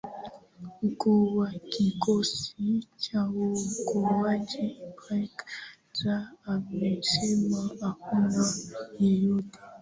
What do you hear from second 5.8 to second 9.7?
hais amesema hakuna yeyote